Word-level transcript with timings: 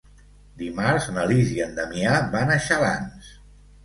Dimarts 0.59 1.09
na 1.17 1.25
Lis 1.31 1.51
i 1.55 1.59
en 1.65 1.75
Damià 1.79 2.13
van 2.37 2.55
a 2.55 2.57
Xalans. 2.69 3.29